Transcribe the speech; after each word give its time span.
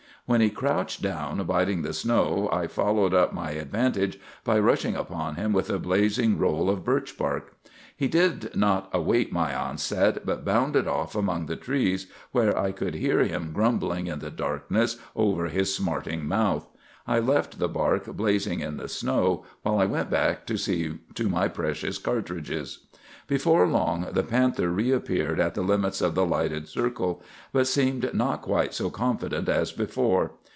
When 0.27 0.39
he 0.39 0.49
crouched 0.51 1.01
down, 1.01 1.43
biting 1.45 1.81
the 1.81 1.91
snow, 1.91 2.47
I 2.53 2.67
followed 2.67 3.13
up 3.13 3.33
my 3.33 3.51
advantage 3.51 4.17
by 4.45 4.59
rushing 4.59 4.95
upon 4.95 5.35
him 5.35 5.51
with 5.51 5.69
a 5.69 5.77
blazing 5.79 6.37
roll 6.37 6.69
of 6.69 6.85
birch 6.85 7.17
bark. 7.17 7.57
He 7.97 8.07
did 8.07 8.55
not 8.55 8.89
await 8.93 9.33
my 9.33 9.53
onset, 9.53 10.25
but 10.25 10.45
bounded 10.45 10.87
off 10.87 11.15
among 11.15 11.47
the 11.47 11.57
trees, 11.57 12.07
where 12.31 12.57
I 12.57 12.71
could 12.71 12.93
hear 12.95 13.19
him 13.21 13.51
grumbling 13.51 14.07
in 14.07 14.19
the 14.19 14.31
darkness 14.31 14.95
over 15.17 15.47
his 15.49 15.75
smarting 15.75 16.25
mouth. 16.27 16.65
I 17.05 17.19
left 17.19 17.59
the 17.59 17.67
bark 17.67 18.05
blazing 18.15 18.61
in 18.61 18.77
the 18.77 18.87
snow 18.87 19.43
while 19.63 19.79
I 19.79 19.85
went 19.85 20.09
back 20.09 20.45
to 20.45 20.57
see 20.57 20.99
to 21.15 21.27
my 21.27 21.49
precious 21.49 21.97
cartridges. 21.97 22.85
"Before 23.27 23.65
long 23.65 24.09
the 24.11 24.23
panther 24.23 24.69
reappeared 24.69 25.39
at 25.39 25.53
the 25.53 25.61
limits 25.61 26.01
of 26.01 26.15
the 26.15 26.25
lighted 26.25 26.67
circle, 26.67 27.23
but 27.53 27.65
seemed 27.67 28.13
not 28.13 28.41
quite 28.41 28.73
so 28.73 28.89
confident 28.89 29.47
as 29.47 29.71
before. 29.71 30.33